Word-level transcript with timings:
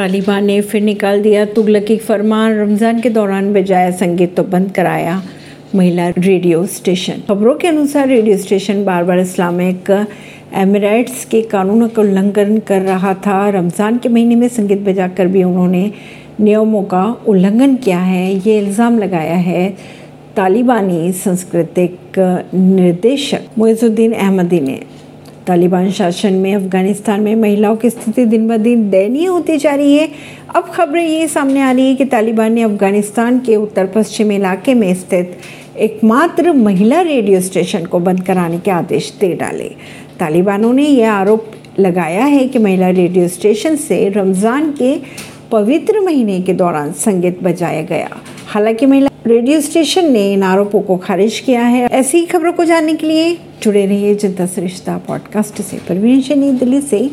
तालिबान 0.00 0.44
ने 0.44 0.60
फिर 0.60 0.82
निकाल 0.82 1.22
दिया 1.22 1.44
तुगलकी 1.46 1.96
फरमान। 1.98 2.54
रमज़ान 2.58 3.00
के 3.00 3.10
दौरान 3.10 3.52
बजाया 3.52 3.90
संगीत 3.92 4.34
तो 4.36 4.42
बंद 4.44 4.70
कराया 4.74 5.20
महिला 5.74 6.08
रेडियो 6.08 6.64
स्टेशन। 6.66 7.20
खबरों 7.28 7.54
के 7.54 7.68
अनुसार 7.68 8.06
रेडियो 8.08 8.36
स्टेशन 8.38 8.84
बार 8.84 9.04
बार 9.04 9.18
इस्लामिक 9.20 9.90
एमिरेट्स 10.56 11.24
के 11.24 11.42
कानूनों 11.50 11.88
का 11.88 12.02
उल्लंघन 12.02 12.58
कर 12.68 12.80
रहा 12.82 13.12
था। 13.26 13.48
रमज़ान 13.50 13.98
के 13.98 14.08
महीने 14.08 14.36
में 14.36 14.46
संगीत 14.48 14.80
बजाकर 14.86 15.26
भी 15.26 15.42
उन्होंने 15.44 15.90
नियमों 16.40 16.82
का 16.84 17.04
उल्लंघन 17.28 17.74
किया 17.76 17.98
है। 18.00 18.24
ये 18.36 18.58
इल्ज़ाम 18.58 18.98
लगाया 18.98 19.36
है 19.48 19.68
तालिबानी 20.36 21.12
सांस्कृतिक 21.14 22.18
निर्देशक 22.54 23.58
मोइजुद्दीन 23.58 24.12
अहमदी 24.14 24.60
ने। 24.60 24.80
तालिबान 25.46 25.90
शासन 25.90 26.32
में, 26.32 26.54
अफ़गानिस्तान 26.54 27.20
में 27.20 27.34
महिलाओं 27.36 27.76
की 27.76 27.90
स्थिति 27.90 28.24
दिन 28.26 28.46
ब 28.48 28.56
दिन 28.56 28.88
दयनीय 28.90 29.26
होती 29.26 29.56
जा 29.58 29.74
रही 29.74 29.96
है। 29.96 30.08
अब 30.56 30.70
खबरें 30.74 31.06
ये 31.06 31.26
सामने 31.28 31.60
आ 31.60 31.70
रही 31.70 31.86
है 31.88 31.94
कि 31.94 32.04
तालिबान 32.04 32.52
ने 32.52 32.62
अफ़गानिस्तान 32.62 33.38
के 33.40 33.56
उत्तर 33.56 33.86
पश्चिम 33.86 34.32
इलाके 34.32 34.74
में 34.74 34.94
स्थित 34.94 35.38
एकमात्र 35.78 36.52
महिला 36.52 37.00
रेडियो 37.00 37.40
स्टेशन 37.40 37.84
को 37.86 37.98
बंद 38.00 38.22
कराने 38.26 38.58
के 38.58 38.70
आदेश 38.70 39.12
दे 39.20 39.32
डाले। 39.34 39.68
तालिबानों 40.20 40.72
ने 40.72 40.86
यह 40.86 41.12
आरोप 41.12 41.50
लगाया 41.78 42.24
है 42.24 42.46
कि 42.48 42.58
महिला 42.58 42.88
रेडियो 42.90 43.28
स्टेशन 43.28 43.76
से 43.78 44.08
रमज़ान 44.08 44.70
के 44.72 44.96
पवित्र 45.50 46.00
महीने 46.00 46.40
के 46.40 46.52
दौरान 46.54 46.92
संगीत 46.94 47.42
बजाया 47.42 47.82
गया। 47.82 48.10
हालाँकि 48.46 48.86
महिला 48.86 49.09
रेडियो 49.26 49.60
स्टेशन 49.60 50.12
ने 50.12 50.32
इन 50.32 50.42
आरोपों 50.42 50.80
को 50.80 50.96
खारिज 50.96 51.40
किया 51.40 51.62
है। 51.62 51.86
ऐसी 51.86 52.18
ही 52.18 52.26
खबरों 52.26 52.52
को 52.52 52.64
जानने 52.64 52.94
के 52.94 53.06
लिए 53.06 53.38
जुड़े 53.62 53.86
रहिए 53.86 54.14
जनता 54.14 54.46
सरिश्ता 54.46 54.98
पॉडकास्ट 54.98 55.62
से। 55.62 55.76
परवीन 55.76 56.24
नई 56.36 56.52
दिल्ली 56.52 56.80
से 56.80 57.10